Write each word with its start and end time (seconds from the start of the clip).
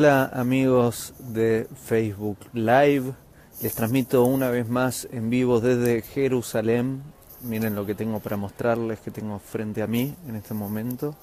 Hola 0.00 0.30
amigos 0.32 1.12
de 1.18 1.68
Facebook 1.74 2.38
Live, 2.54 3.12
les 3.60 3.74
transmito 3.74 4.24
una 4.24 4.48
vez 4.48 4.66
más 4.66 5.06
en 5.12 5.28
vivo 5.28 5.60
desde 5.60 6.00
Jerusalén. 6.00 7.02
Miren 7.42 7.74
lo 7.74 7.84
que 7.84 7.94
tengo 7.94 8.18
para 8.18 8.38
mostrarles 8.38 9.00
que 9.00 9.10
tengo 9.10 9.38
frente 9.40 9.82
a 9.82 9.86
mí 9.86 10.16
en 10.26 10.36
este 10.36 10.54
momento. 10.54 11.14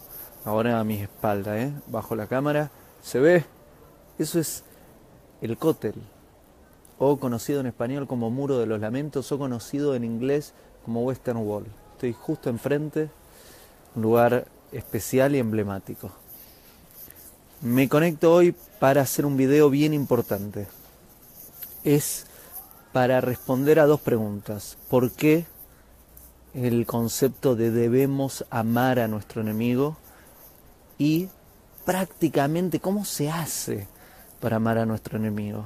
Ahora 0.45 0.79
a 0.79 0.83
mi 0.83 1.01
espalda, 1.01 1.59
¿eh? 1.59 1.73
bajo 1.87 2.15
la 2.15 2.27
cámara. 2.27 2.69
¿Se 3.01 3.19
ve? 3.19 3.45
Eso 4.19 4.39
es 4.39 4.63
el 5.41 5.57
cótel, 5.57 5.95
o 6.99 7.17
conocido 7.17 7.61
en 7.61 7.65
español 7.65 8.05
como 8.05 8.29
Muro 8.29 8.59
de 8.59 8.67
los 8.67 8.79
Lamentos, 8.79 9.31
o 9.31 9.39
conocido 9.39 9.95
en 9.95 10.03
inglés 10.03 10.53
como 10.85 11.01
Western 11.01 11.39
Wall. 11.39 11.65
Estoy 11.93 12.13
justo 12.13 12.51
enfrente, 12.51 13.09
un 13.95 14.03
lugar 14.03 14.45
especial 14.71 15.33
y 15.33 15.39
emblemático. 15.39 16.11
Me 17.61 17.89
conecto 17.89 18.33
hoy 18.33 18.55
para 18.79 19.01
hacer 19.01 19.25
un 19.25 19.35
video 19.35 19.71
bien 19.71 19.91
importante. 19.93 20.67
Es 21.83 22.27
para 22.93 23.19
responder 23.19 23.79
a 23.79 23.87
dos 23.87 23.99
preguntas. 23.99 24.77
¿Por 24.89 25.11
qué 25.11 25.45
el 26.53 26.85
concepto 26.85 27.55
de 27.55 27.71
debemos 27.71 28.45
amar 28.51 28.99
a 28.99 29.07
nuestro 29.07 29.41
enemigo? 29.41 29.97
Y 30.99 31.29
prácticamente 31.83 32.79
cómo 32.79 33.05
se 33.05 33.31
hace 33.31 33.87
para 34.39 34.57
amar 34.57 34.77
a 34.77 34.85
nuestro 34.85 35.17
enemigo. 35.17 35.65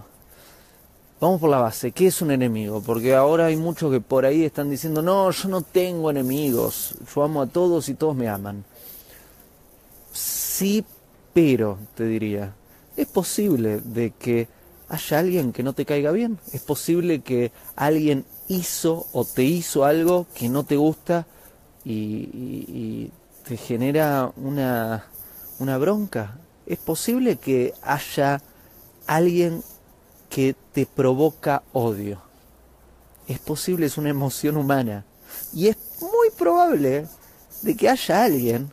Vamos 1.19 1.41
por 1.41 1.49
la 1.49 1.59
base, 1.59 1.91
¿qué 1.91 2.07
es 2.07 2.21
un 2.21 2.31
enemigo? 2.31 2.81
Porque 2.81 3.15
ahora 3.15 3.47
hay 3.47 3.57
muchos 3.57 3.91
que 3.91 3.99
por 3.99 4.25
ahí 4.25 4.45
están 4.45 4.69
diciendo, 4.69 5.01
no, 5.01 5.29
yo 5.29 5.49
no 5.49 5.61
tengo 5.61 6.09
enemigos, 6.09 6.95
yo 7.13 7.23
amo 7.23 7.41
a 7.41 7.47
todos 7.47 7.89
y 7.89 7.95
todos 7.95 8.15
me 8.15 8.29
aman. 8.29 8.63
Sí, 10.13 10.83
pero, 11.33 11.77
te 11.95 12.05
diría, 12.05 12.53
es 12.97 13.07
posible 13.07 13.79
de 13.79 14.11
que 14.11 14.47
haya 14.89 15.19
alguien 15.19 15.53
que 15.53 15.63
no 15.63 15.73
te 15.73 15.85
caiga 15.85 16.11
bien, 16.11 16.37
es 16.51 16.61
posible 16.61 17.21
que 17.21 17.51
alguien 17.75 18.25
hizo 18.49 19.07
o 19.13 19.23
te 19.23 19.43
hizo 19.43 19.85
algo 19.85 20.27
que 20.35 20.49
no 20.49 20.65
te 20.65 20.75
gusta 20.75 21.25
y, 21.85 23.09
te 23.47 23.57
genera 23.57 24.31
una, 24.35 25.05
una 25.57 25.77
bronca. 25.79 26.37
Es 26.67 26.77
posible 26.77 27.37
que 27.37 27.73
haya 27.81 28.39
alguien 29.07 29.63
que 30.29 30.55
te 30.73 30.85
provoca 30.85 31.63
odio. 31.73 32.21
Es 33.27 33.39
posible, 33.39 33.87
es 33.87 33.97
una 33.97 34.09
emoción 34.09 34.57
humana. 34.57 35.05
Y 35.53 35.69
es 35.69 35.77
muy 36.01 36.29
probable 36.37 37.07
de 37.63 37.75
que 37.75 37.89
haya 37.89 38.23
alguien 38.23 38.71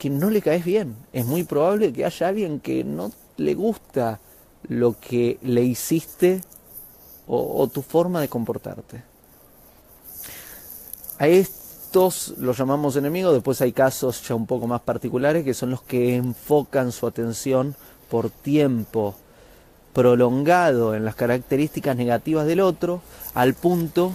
que 0.00 0.08
no 0.08 0.30
le 0.30 0.40
caes 0.40 0.64
bien. 0.64 0.96
Es 1.12 1.26
muy 1.26 1.44
probable 1.44 1.92
que 1.92 2.06
haya 2.06 2.28
alguien 2.28 2.58
que 2.58 2.82
no 2.84 3.12
le 3.36 3.54
gusta 3.54 4.18
lo 4.66 4.98
que 4.98 5.38
le 5.42 5.62
hiciste 5.62 6.40
o, 7.26 7.68
tu 7.68 7.82
forma 7.82 8.22
de 8.22 8.28
comportarte. 8.28 9.02
A 11.18 11.28
estos 11.28 12.34
los 12.38 12.56
llamamos 12.56 12.96
enemigos, 12.96 13.34
después 13.34 13.60
hay 13.60 13.72
casos 13.72 14.26
ya 14.26 14.34
un 14.34 14.46
poco 14.46 14.66
más 14.66 14.80
particulares 14.80 15.44
que 15.44 15.52
son 15.52 15.70
los 15.70 15.82
que 15.82 16.16
enfocan 16.16 16.92
su 16.92 17.06
atención 17.06 17.76
por 18.08 18.30
tiempo 18.30 19.14
prolongado 19.92 20.94
en 20.94 21.04
las 21.04 21.14
características 21.14 21.94
negativas 21.94 22.46
del 22.46 22.60
otro 22.60 23.02
al 23.34 23.52
punto 23.52 24.12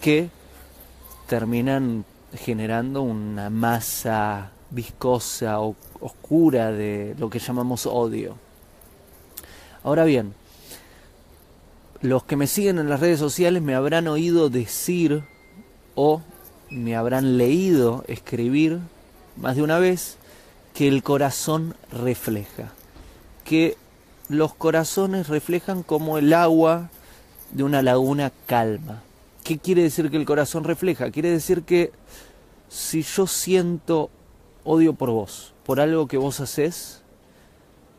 que 0.00 0.30
terminan 1.28 2.06
generando 2.32 3.02
una 3.02 3.50
masa 3.50 4.50
viscosa 4.76 5.60
o 5.60 5.74
oscura 6.00 6.70
de 6.70 7.16
lo 7.18 7.28
que 7.28 7.40
llamamos 7.40 7.86
odio. 7.86 8.36
Ahora 9.82 10.04
bien, 10.04 10.34
los 12.02 12.22
que 12.22 12.36
me 12.36 12.46
siguen 12.46 12.78
en 12.78 12.88
las 12.88 13.00
redes 13.00 13.18
sociales 13.18 13.62
me 13.62 13.74
habrán 13.74 14.06
oído 14.06 14.50
decir 14.50 15.24
o 15.96 16.22
me 16.70 16.94
habrán 16.94 17.38
leído 17.38 18.04
escribir 18.06 18.78
más 19.36 19.56
de 19.56 19.62
una 19.62 19.78
vez 19.78 20.18
que 20.74 20.88
el 20.88 21.02
corazón 21.02 21.74
refleja, 21.90 22.72
que 23.44 23.76
los 24.28 24.54
corazones 24.54 25.28
reflejan 25.28 25.82
como 25.82 26.18
el 26.18 26.32
agua 26.32 26.90
de 27.52 27.62
una 27.62 27.80
laguna 27.82 28.32
calma. 28.46 29.02
¿Qué 29.42 29.58
quiere 29.58 29.82
decir 29.82 30.10
que 30.10 30.16
el 30.16 30.26
corazón 30.26 30.64
refleja? 30.64 31.10
Quiere 31.10 31.30
decir 31.30 31.62
que 31.62 31.92
si 32.68 33.02
yo 33.02 33.26
siento 33.26 34.10
odio 34.66 34.92
por 34.92 35.10
vos, 35.10 35.54
por 35.64 35.80
algo 35.80 36.06
que 36.08 36.18
vos 36.18 36.40
haces, 36.40 37.02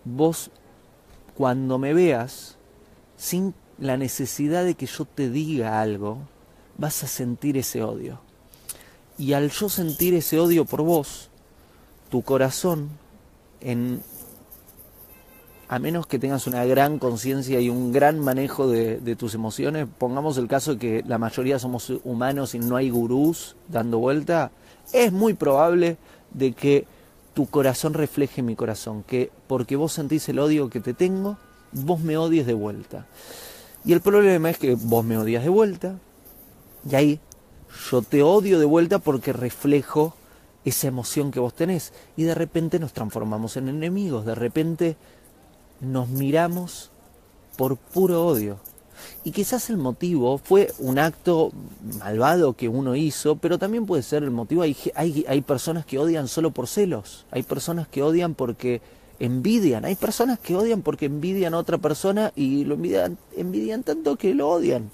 vos 0.04 0.52
cuando 1.36 1.78
me 1.78 1.94
veas, 1.94 2.58
sin 3.16 3.56
la 3.80 3.98
necesidad 3.98 4.64
de 4.64 4.76
que 4.76 4.86
yo 4.86 5.06
te 5.06 5.30
diga 5.30 5.82
algo, 5.82 6.20
vas 6.78 7.04
a 7.04 7.08
sentir 7.08 7.58
ese 7.58 7.82
odio. 7.82 8.20
Y 9.18 9.34
al 9.34 9.50
yo 9.50 9.70
sentir 9.70 10.14
ese 10.14 10.40
odio 10.40 10.66
por 10.66 10.84
vos, 10.84 11.30
tu 12.10 12.22
corazón 12.22 12.90
en 13.62 14.02
a 15.70 15.80
menos 15.80 16.08
que 16.08 16.18
tengas 16.18 16.48
una 16.48 16.64
gran 16.66 16.98
conciencia 16.98 17.60
y 17.60 17.70
un 17.70 17.92
gran 17.92 18.20
manejo 18.20 18.70
de, 18.70 19.16
tus 19.18 19.34
emociones, 19.34 19.88
pongamos 19.98 20.38
el 20.38 20.48
caso 20.48 20.74
de 20.74 20.80
que 20.80 21.04
la 21.06 21.18
mayoría 21.18 21.60
somos 21.60 21.92
humanos 22.06 22.56
y 22.56 22.60
no 22.60 22.78
hay 22.78 22.90
gurús 22.90 23.58
dando 23.68 24.00
vuelta, 24.00 24.52
es 24.94 25.12
muy 25.12 25.34
probable 25.34 25.98
de 26.32 26.54
que 26.54 26.86
tu 27.34 27.46
corazón 27.46 27.94
refleje 27.94 28.42
mi 28.42 28.56
corazón, 28.56 29.04
que 29.04 29.32
porque 29.48 29.76
vos 29.76 29.94
sentís 29.94 30.28
el 30.30 30.40
odio 30.40 30.70
que 30.70 30.80
te 30.80 30.94
tengo, 30.94 31.38
vos 31.72 32.00
me 32.00 32.18
odies 32.18 32.46
de 32.46 32.54
vuelta. 32.54 33.06
Y 33.86 33.94
el 33.94 34.02
problema 34.02 34.50
es 34.50 34.58
que 34.58 34.76
vos 34.76 35.06
me 35.06 35.18
odias 35.18 35.44
de 35.44 35.50
vuelta, 35.50 36.00
y 36.90 36.96
ahí 36.96 37.20
yo 37.90 38.02
te 38.02 38.24
odio 38.24 38.60
de 38.60 38.66
vuelta 38.66 39.00
porque 39.00 39.34
reflejo 39.34 40.14
esa 40.66 40.88
emoción 40.88 41.32
que 41.32 41.40
vos 41.40 41.54
tenés. 41.54 41.94
Y 42.16 42.24
de 42.24 42.36
repente 42.36 42.80
nos 42.80 42.94
transformamos 42.94 43.58
en 43.58 43.70
enemigos, 43.70 44.26
de 44.26 44.36
repente 44.36 44.98
nos 45.80 46.10
miramos 46.10 46.92
por 47.56 47.78
puro 47.78 48.26
odio. 48.26 48.60
Y 49.24 49.32
quizás 49.32 49.70
el 49.70 49.78
motivo 49.78 50.38
fue 50.38 50.74
un 50.80 51.00
acto 51.00 51.52
malvado 52.00 52.54
que 52.54 52.70
uno 52.70 52.96
hizo, 52.96 53.36
pero 53.36 53.58
también 53.58 53.86
puede 53.86 54.04
ser 54.04 54.24
el 54.24 54.32
motivo, 54.32 54.62
hay, 54.62 54.76
hay, 54.96 55.26
hay 55.28 55.42
personas 55.42 55.86
que 55.86 56.00
odian 56.00 56.28
solo 56.28 56.52
por 56.52 56.68
celos, 56.68 57.26
hay 57.32 57.44
personas 57.44 57.88
que 57.88 58.04
odian 58.04 58.36
porque 58.36 58.82
envidian, 59.20 59.86
hay 59.86 59.96
personas 59.96 60.40
que 60.40 60.56
odian 60.56 60.82
porque 60.82 61.06
envidian 61.06 61.54
a 61.54 61.58
otra 61.58 61.78
persona 61.78 62.32
y 62.36 62.66
lo 62.66 62.76
envidian, 62.76 63.18
envidian 63.36 63.84
tanto 63.84 64.16
que 64.16 64.34
lo 64.34 64.50
odian. 64.50 64.92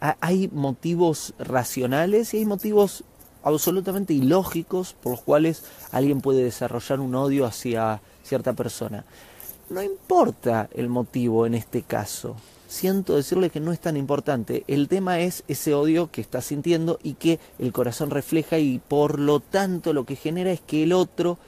Hay 0.00 0.48
motivos 0.52 1.34
racionales 1.38 2.32
y 2.32 2.38
hay 2.38 2.44
motivos 2.46 3.04
absolutamente 3.42 4.14
ilógicos 4.14 4.94
por 4.94 5.12
los 5.12 5.22
cuales 5.22 5.64
alguien 5.90 6.20
puede 6.20 6.44
desarrollar 6.44 7.00
un 7.00 7.14
odio 7.14 7.46
hacia 7.46 8.00
cierta 8.22 8.52
persona. 8.52 9.04
No 9.70 9.82
importa 9.82 10.70
el 10.72 10.88
motivo 10.88 11.44
en 11.44 11.54
este 11.54 11.82
caso. 11.82 12.36
Siento 12.68 13.16
decirle 13.16 13.50
que 13.50 13.60
no 13.60 13.72
es 13.72 13.80
tan 13.80 13.98
importante. 13.98 14.64
El 14.66 14.88
tema 14.88 15.20
es 15.20 15.44
ese 15.46 15.74
odio 15.74 16.10
que 16.10 16.22
estás 16.22 16.46
sintiendo 16.46 16.98
y 17.02 17.14
que 17.14 17.38
el 17.58 17.72
corazón 17.72 18.10
refleja 18.10 18.58
y 18.58 18.78
por 18.78 19.18
lo 19.18 19.40
tanto 19.40 19.92
lo 19.92 20.04
que 20.04 20.16
genera 20.16 20.52
es 20.52 20.60
que 20.62 20.84
el 20.84 20.94
otro 20.94 21.38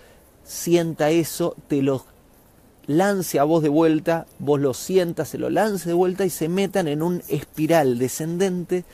sienta 0.44 1.10
eso, 1.10 1.56
te 1.68 1.80
lo 1.80 2.04
lance 2.86 3.38
a 3.38 3.44
vos 3.44 3.62
de 3.62 3.68
vuelta, 3.70 4.26
vos 4.38 4.60
lo 4.60 4.74
sientas, 4.74 5.28
se 5.28 5.38
lo 5.38 5.48
lance 5.48 5.88
de 5.88 5.94
vuelta 5.94 6.26
y 6.26 6.30
se 6.30 6.48
metan 6.48 6.88
en 6.88 7.02
un 7.02 7.22
espiral 7.28 7.98
descendente 7.98 8.84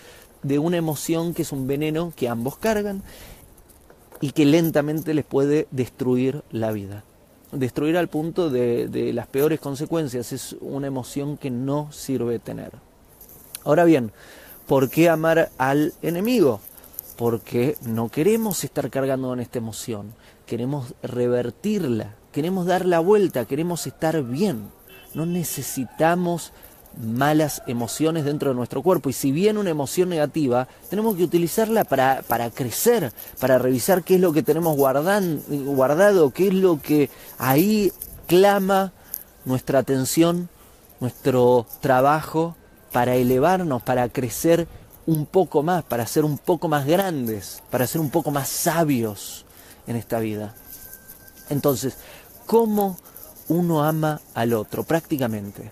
de 0.43 0.59
una 0.61 0.77
emoción 0.77 1.35
que 1.35 1.43
es 1.43 1.51
un 1.51 1.67
veneno 1.67 2.13
que 2.15 2.29
ambos 2.29 2.59
cargan 2.59 3.03
y 4.21 4.31
que 4.31 4.45
lentamente 4.45 5.15
les 5.15 5.25
puede 5.25 5.67
destruir 5.73 6.43
la 6.53 6.71
vida 6.71 7.03
destruir 7.53 7.97
al 7.97 8.09
punto 8.09 8.51
de, 8.51 9.13
las 9.15 9.27
peores 9.27 9.61
consecuencias. 9.61 10.33
Es 10.33 10.57
una 10.61 10.87
emoción 10.87 11.37
que 11.37 11.51
no 11.51 11.91
sirve 11.93 12.39
tener. 12.39 12.73
Ahora 13.65 13.85
bien, 13.85 14.13
¿por 14.67 14.91
qué 14.91 15.09
amar 15.09 15.51
al 15.59 15.95
enemigo? 16.03 16.61
Porque 17.17 17.77
no 17.83 18.09
queremos 18.09 18.63
estar 18.65 18.91
cargando 18.91 19.29
con 19.29 19.41
esta 19.41 19.59
emoción, 19.59 20.15
queremos 20.45 20.95
revertirla, 21.03 22.15
queremos 22.33 22.67
dar 22.67 22.85
la 22.85 23.01
vuelta, 23.01 23.47
queremos 23.47 23.87
estar 23.87 24.23
bien. 24.23 24.71
No 25.15 25.25
necesitamos 25.25 26.53
malas 26.97 27.63
emociones 27.67 28.25
dentro 28.25 28.51
de 28.51 28.57
nuestro 28.57 28.83
cuerpo. 28.83 29.11
Y 29.11 29.13
si 29.13 29.33
bien 29.33 29.59
una 29.59 29.71
emoción 29.71 30.09
negativa, 30.09 30.69
tenemos 30.89 31.17
que 31.17 31.25
utilizarla 31.25 31.85
para, 31.85 32.23
para 32.23 32.51
crecer, 32.51 33.13
para 33.39 33.59
revisar 33.59 34.03
qué 34.03 34.17
es 34.17 34.21
lo 34.21 34.33
que 34.33 34.43
tenemos 34.43 34.77
guardan, 34.77 35.43
guardado, 35.49 36.31
qué 36.31 36.49
es 36.49 36.55
lo 36.55 36.81
que 36.81 37.11
ahí 37.39 37.93
clama 38.27 38.93
nuestra 39.45 39.81
atención, 39.81 40.49
nuestro 41.01 41.67
trabajo, 41.81 42.57
para 42.93 43.15
elevarnos, 43.15 43.83
para 43.83 44.09
crecer 44.09 44.67
un 45.05 45.27
poco 45.27 45.63
más, 45.63 45.85
para 45.85 46.07
ser 46.07 46.25
un 46.25 46.39
poco 46.39 46.69
más 46.69 46.87
grandes, 46.87 47.63
para 47.71 47.87
ser 47.87 48.01
un 48.01 48.11
poco 48.11 48.31
más 48.31 48.49
sabios 48.49 49.45
en 49.87 49.97
esta 49.97 50.19
vida. 50.19 50.55
Entonces, 51.51 51.97
¿cómo 52.47 52.97
uno 53.49 53.85
ama 53.85 54.21
al 54.35 54.53
otro, 54.53 54.85
prácticamente. 54.85 55.71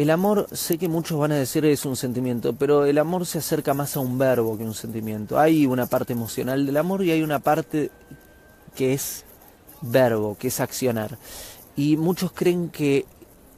El 0.00 0.08
amor, 0.08 0.46
sé 0.52 0.78
que 0.78 0.88
muchos 0.88 1.18
van 1.18 1.32
a 1.32 1.36
decir 1.36 1.62
es 1.66 1.84
un 1.84 1.94
sentimiento, 1.94 2.54
pero 2.54 2.86
el 2.86 2.96
amor 2.96 3.26
se 3.26 3.36
acerca 3.36 3.74
más 3.74 3.98
a 3.98 4.00
un 4.00 4.16
verbo 4.16 4.56
que 4.56 4.64
un 4.64 4.72
sentimiento. 4.72 5.38
Hay 5.38 5.66
una 5.66 5.84
parte 5.84 6.14
emocional 6.14 6.64
del 6.64 6.78
amor 6.78 7.04
y 7.04 7.10
hay 7.10 7.22
una 7.22 7.40
parte 7.40 7.90
que 8.74 8.94
es 8.94 9.26
verbo, 9.82 10.38
que 10.38 10.48
es 10.48 10.58
accionar. 10.58 11.18
Y 11.76 11.98
muchos 11.98 12.32
creen 12.32 12.70
que 12.70 13.04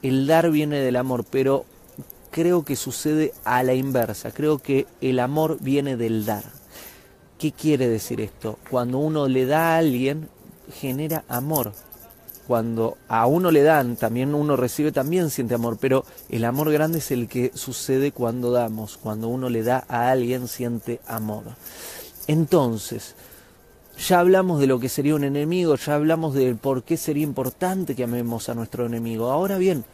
el 0.01 0.27
dar 0.27 0.51
viene 0.51 0.81
del 0.81 0.97
amor, 0.97 1.23
pero 1.23 1.63
creo 2.29 2.65
que 2.65 2.75
sucede 2.75 3.33
a 3.45 3.63
la 3.63 3.73
inversa. 3.73 4.31
Creo 4.31 4.59
que 4.59 4.85
el 4.99 5.19
amor 5.19 5.59
viene 5.61 5.95
del 5.95 6.25
dar. 6.25 6.43
¿Qué 7.39 7.53
quiere 7.53 7.87
decir 7.87 8.19
esto? 8.19 8.59
Cuando 8.69 8.97
uno 8.97 9.29
le 9.29 9.45
da 9.45 9.75
a 9.75 9.77
alguien, 9.77 10.27
genera 10.73 11.23
amor 11.29 11.71
cuando 12.47 12.97
a 13.07 13.25
uno 13.25 13.51
le 13.51 13.63
dan, 13.63 13.95
también 13.95 14.35
uno 14.35 14.55
recibe, 14.55 14.91
también 14.91 15.29
siente 15.29 15.55
amor, 15.55 15.77
pero 15.79 16.05
el 16.29 16.43
amor 16.45 16.71
grande 16.71 16.99
es 16.99 17.11
el 17.11 17.27
que 17.27 17.51
sucede 17.55 18.11
cuando 18.11 18.51
damos, 18.51 18.97
cuando 18.97 19.29
uno 19.29 19.49
le 19.49 19.63
da 19.63 19.85
a 19.87 20.11
alguien 20.11 20.47
siente 20.47 20.99
amor. 21.07 21.43
Entonces, 22.27 23.15
ya 23.97 24.19
hablamos 24.19 24.59
de 24.59 24.67
lo 24.67 24.79
que 24.79 24.89
sería 24.89 25.15
un 25.15 25.23
enemigo, 25.23 25.75
ya 25.75 25.95
hablamos 25.95 26.33
de 26.33 26.53
por 26.55 26.83
qué 26.83 26.97
sería 26.97 27.23
importante 27.23 27.95
que 27.95 28.03
amemos 28.03 28.49
a 28.49 28.55
nuestro 28.55 28.85
enemigo. 28.85 29.31
Ahora 29.31 29.57
bien, 29.57 29.85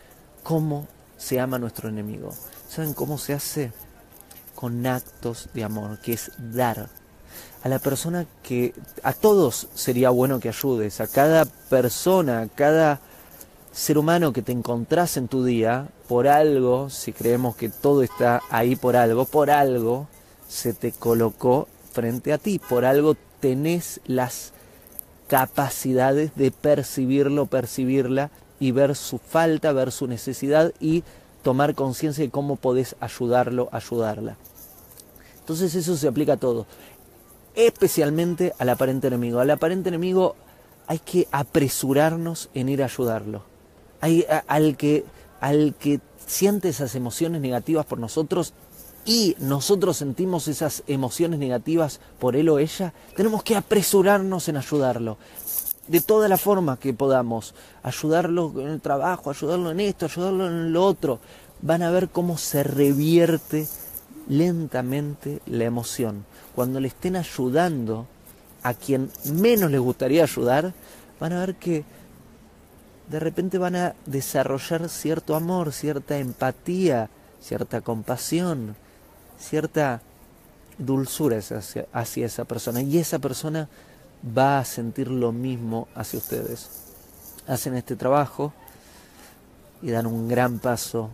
¿cómo 0.43 0.87
se 1.17 1.39
ama 1.39 1.57
a 1.57 1.59
nuestro 1.59 1.89
enemigo? 1.89 2.33
¿Saben 2.67 2.93
cómo 2.93 3.17
se 3.17 3.33
hace? 3.33 3.71
Con 4.55 4.85
actos 4.85 5.49
de 5.53 5.63
amor, 5.63 5.99
que 5.99 6.13
es 6.13 6.31
dar 6.37 6.89
a 7.63 7.69
la 7.69 7.79
persona 7.79 8.25
que 8.43 8.73
a 9.03 9.13
todos 9.13 9.67
sería 9.73 10.09
bueno 10.09 10.39
que 10.39 10.49
ayudes, 10.49 11.01
a 11.01 11.07
cada 11.07 11.45
persona, 11.45 12.41
a 12.41 12.47
cada 12.47 12.99
ser 13.71 13.97
humano 13.97 14.33
que 14.33 14.41
te 14.41 14.51
encontrás 14.51 15.17
en 15.17 15.27
tu 15.27 15.43
día, 15.43 15.89
por 16.07 16.27
algo, 16.27 16.89
si 16.89 17.13
creemos 17.13 17.55
que 17.55 17.69
todo 17.69 18.03
está 18.03 18.41
ahí 18.49 18.75
por 18.75 18.95
algo, 18.95 19.25
por 19.25 19.51
algo 19.51 20.07
se 20.47 20.73
te 20.73 20.91
colocó 20.91 21.67
frente 21.91 22.33
a 22.33 22.37
ti, 22.37 22.59
por 22.59 22.85
algo 22.85 23.15
tenés 23.39 24.01
las 24.05 24.53
capacidades 25.27 26.35
de 26.35 26.51
percibirlo, 26.51 27.45
percibirla 27.45 28.31
y 28.59 28.71
ver 28.71 28.95
su 28.95 29.19
falta, 29.19 29.71
ver 29.71 29.91
su 29.91 30.07
necesidad 30.07 30.73
y 30.79 31.03
tomar 31.43 31.75
conciencia 31.75 32.23
de 32.23 32.31
cómo 32.31 32.55
podés 32.55 32.95
ayudarlo, 32.99 33.69
ayudarla. 33.71 34.35
Entonces 35.39 35.75
eso 35.75 35.95
se 35.95 36.07
aplica 36.07 36.33
a 36.33 36.37
todo 36.37 36.65
especialmente 37.55 38.53
al 38.57 38.69
aparente 38.69 39.07
enemigo. 39.07 39.39
Al 39.39 39.49
aparente 39.51 39.89
enemigo 39.89 40.35
hay 40.87 40.99
que 40.99 41.27
apresurarnos 41.31 42.49
en 42.53 42.69
ir 42.69 42.81
a 42.81 42.85
ayudarlo. 42.85 43.43
Hay, 44.01 44.25
al, 44.47 44.77
que, 44.77 45.05
al 45.39 45.75
que 45.77 45.99
siente 46.25 46.69
esas 46.69 46.95
emociones 46.95 47.41
negativas 47.41 47.85
por 47.85 47.99
nosotros 47.99 48.53
y 49.05 49.35
nosotros 49.39 49.97
sentimos 49.97 50.47
esas 50.47 50.83
emociones 50.87 51.39
negativas 51.39 51.99
por 52.19 52.35
él 52.35 52.49
o 52.49 52.59
ella, 52.59 52.93
tenemos 53.15 53.43
que 53.43 53.55
apresurarnos 53.55 54.47
en 54.49 54.57
ayudarlo. 54.57 55.17
De 55.87 56.01
toda 56.01 56.27
la 56.27 56.37
forma 56.37 56.77
que 56.77 56.93
podamos. 56.93 57.55
Ayudarlo 57.81 58.53
en 58.57 58.67
el 58.67 58.81
trabajo, 58.81 59.31
ayudarlo 59.31 59.71
en 59.71 59.79
esto, 59.79 60.05
ayudarlo 60.05 60.47
en 60.47 60.71
lo 60.71 60.85
otro. 60.85 61.19
Van 61.61 61.81
a 61.81 61.89
ver 61.89 62.09
cómo 62.09 62.37
se 62.37 62.63
revierte 62.63 63.67
lentamente 64.29 65.41
la 65.47 65.65
emoción. 65.65 66.25
Cuando 66.55 66.79
le 66.79 66.87
estén 66.87 67.17
ayudando 67.17 68.07
a 68.63 68.73
quien 68.73 69.11
menos 69.25 69.69
les 69.71 69.81
gustaría 69.81 70.23
ayudar, 70.23 70.73
van 71.19 71.33
a 71.33 71.39
ver 71.39 71.55
que 71.55 71.83
de 73.09 73.19
repente 73.19 73.57
van 73.57 73.75
a 73.75 73.95
desarrollar 74.05 74.87
cierto 74.87 75.35
amor, 75.35 75.73
cierta 75.73 76.17
empatía, 76.19 77.09
cierta 77.41 77.81
compasión, 77.81 78.75
cierta 79.37 80.01
dulzura 80.77 81.37
hacia, 81.37 81.87
hacia, 81.91 82.25
esa 82.25 82.45
persona. 82.45 82.81
Y 82.81 82.99
esa 82.99 83.19
persona 83.19 83.67
va 84.37 84.59
a 84.59 84.65
sentir 84.65 85.09
lo 85.09 85.31
mismo 85.31 85.87
hacia 85.95 86.19
ustedes. 86.19 86.69
Hacen 87.47 87.75
este 87.75 87.95
trabajo 87.95 88.53
y 89.81 89.89
dan 89.89 90.05
un 90.05 90.27
gran 90.27 90.59
paso 90.59 91.09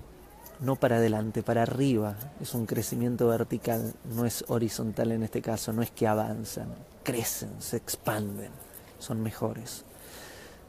no 0.59 0.75
para 0.75 0.97
adelante, 0.97 1.43
para 1.43 1.63
arriba. 1.63 2.15
Es 2.41 2.53
un 2.53 2.65
crecimiento 2.65 3.27
vertical, 3.27 3.93
no 4.15 4.25
es 4.25 4.45
horizontal 4.47 5.11
en 5.11 5.23
este 5.23 5.41
caso, 5.41 5.73
no 5.73 5.81
es 5.81 5.91
que 5.91 6.07
avanzan, 6.07 6.67
crecen, 7.03 7.51
se 7.59 7.77
expanden, 7.77 8.51
son 8.99 9.21
mejores. 9.21 9.83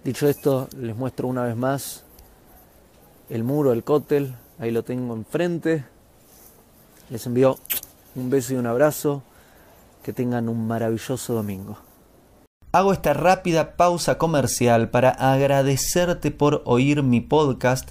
Dicho 0.05 0.29
esto, 0.29 0.69
les 0.77 0.97
muestro 0.97 1.29
una 1.29 1.45
vez 1.45 1.57
más 1.57 2.05
el 3.29 3.43
muro, 3.43 3.73
el 3.73 3.85
cótel, 3.85 4.37
ahí 4.59 4.71
lo 4.71 4.85
tengo 4.85 5.15
enfrente. 5.15 5.85
Les 7.11 7.27
envío 7.27 7.57
un 8.15 8.31
beso 8.31 8.55
y 8.55 8.57
un 8.57 8.67
abrazo, 8.67 9.23
que 10.03 10.13
tengan 10.13 10.49
un 10.49 10.67
maravilloso 10.67 11.35
domingo. 11.35 11.79
Hago 12.71 12.93
esta 12.93 13.13
rápida 13.13 13.77
pausa 13.77 14.19
comercial 14.19 14.91
para 14.91 15.11
agradecerte 15.11 16.31
por 16.31 16.63
oír 16.65 17.03
mi 17.03 17.21
podcast 17.21 17.91